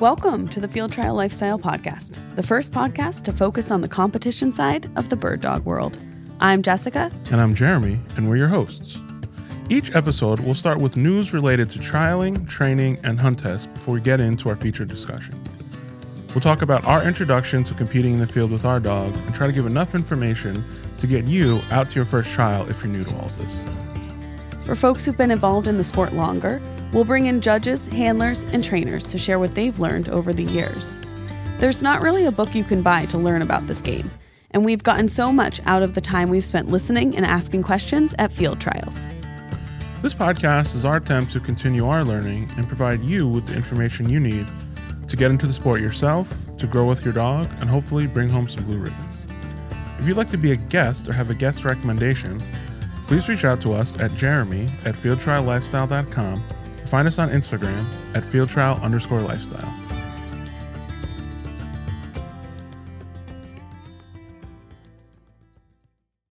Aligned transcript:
Welcome 0.00 0.46
to 0.48 0.60
the 0.60 0.68
Field 0.68 0.92
Trial 0.92 1.14
Lifestyle 1.14 1.58
Podcast, 1.58 2.20
the 2.36 2.42
first 2.42 2.70
podcast 2.70 3.22
to 3.22 3.32
focus 3.32 3.70
on 3.70 3.80
the 3.80 3.88
competition 3.88 4.52
side 4.52 4.90
of 4.94 5.08
the 5.08 5.16
bird 5.16 5.40
dog 5.40 5.64
world. 5.64 5.98
I'm 6.38 6.60
Jessica. 6.60 7.10
And 7.32 7.40
I'm 7.40 7.54
Jeremy, 7.54 7.98
and 8.14 8.28
we're 8.28 8.36
your 8.36 8.48
hosts. 8.48 8.98
Each 9.70 9.90
episode 9.94 10.40
will 10.40 10.52
start 10.52 10.82
with 10.82 10.98
news 10.98 11.32
related 11.32 11.70
to 11.70 11.78
trialing, 11.78 12.46
training, 12.46 12.98
and 13.04 13.18
hunt 13.18 13.38
tests 13.38 13.68
before 13.68 13.94
we 13.94 14.02
get 14.02 14.20
into 14.20 14.50
our 14.50 14.56
featured 14.56 14.88
discussion. 14.88 15.34
We'll 16.34 16.42
talk 16.42 16.60
about 16.60 16.84
our 16.84 17.02
introduction 17.02 17.64
to 17.64 17.72
competing 17.72 18.12
in 18.12 18.18
the 18.18 18.26
field 18.26 18.50
with 18.50 18.66
our 18.66 18.80
dog 18.80 19.14
and 19.14 19.34
try 19.34 19.46
to 19.46 19.52
give 19.54 19.64
enough 19.64 19.94
information 19.94 20.62
to 20.98 21.06
get 21.06 21.24
you 21.24 21.62
out 21.70 21.88
to 21.88 21.94
your 21.94 22.04
first 22.04 22.28
trial 22.32 22.68
if 22.68 22.84
you're 22.84 22.92
new 22.92 23.04
to 23.04 23.16
all 23.16 23.24
of 23.24 23.38
this. 23.38 23.95
For 24.66 24.74
folks 24.74 25.04
who've 25.04 25.16
been 25.16 25.30
involved 25.30 25.68
in 25.68 25.78
the 25.78 25.84
sport 25.84 26.12
longer, 26.12 26.60
we'll 26.92 27.04
bring 27.04 27.26
in 27.26 27.40
judges, 27.40 27.86
handlers, 27.86 28.42
and 28.52 28.64
trainers 28.64 29.12
to 29.12 29.16
share 29.16 29.38
what 29.38 29.54
they've 29.54 29.78
learned 29.78 30.08
over 30.08 30.32
the 30.32 30.42
years. 30.42 30.98
There's 31.60 31.84
not 31.84 32.02
really 32.02 32.24
a 32.24 32.32
book 32.32 32.52
you 32.52 32.64
can 32.64 32.82
buy 32.82 33.06
to 33.06 33.16
learn 33.16 33.42
about 33.42 33.68
this 33.68 33.80
game, 33.80 34.10
and 34.50 34.64
we've 34.64 34.82
gotten 34.82 35.08
so 35.08 35.30
much 35.30 35.60
out 35.66 35.84
of 35.84 35.94
the 35.94 36.00
time 36.00 36.30
we've 36.30 36.44
spent 36.44 36.66
listening 36.66 37.16
and 37.16 37.24
asking 37.24 37.62
questions 37.62 38.12
at 38.18 38.32
field 38.32 38.60
trials. 38.60 39.06
This 40.02 40.14
podcast 40.14 40.74
is 40.74 40.84
our 40.84 40.96
attempt 40.96 41.30
to 41.34 41.38
continue 41.38 41.86
our 41.86 42.04
learning 42.04 42.50
and 42.56 42.66
provide 42.66 43.04
you 43.04 43.28
with 43.28 43.46
the 43.46 43.54
information 43.54 44.08
you 44.08 44.18
need 44.18 44.48
to 45.06 45.16
get 45.16 45.30
into 45.30 45.46
the 45.46 45.52
sport 45.52 45.80
yourself, 45.80 46.36
to 46.58 46.66
grow 46.66 46.88
with 46.88 47.04
your 47.04 47.14
dog, 47.14 47.48
and 47.60 47.70
hopefully 47.70 48.08
bring 48.08 48.28
home 48.28 48.48
some 48.48 48.64
blue 48.64 48.78
ribbons. 48.78 49.06
If 50.00 50.08
you'd 50.08 50.16
like 50.16 50.26
to 50.28 50.36
be 50.36 50.50
a 50.50 50.56
guest 50.56 51.08
or 51.08 51.14
have 51.14 51.30
a 51.30 51.34
guest 51.34 51.64
recommendation, 51.64 52.42
please 53.06 53.28
reach 53.28 53.44
out 53.44 53.60
to 53.62 53.72
us 53.72 53.98
at 53.98 54.14
jeremy 54.14 54.64
at 54.84 54.94
fieldtriallifestyle.com 54.94 56.42
or 56.82 56.86
find 56.86 57.08
us 57.08 57.18
on 57.18 57.30
Instagram 57.30 57.84
at 58.14 58.22
fieldtrial 58.22 58.80
underscore 58.82 59.20
lifestyle. 59.20 59.85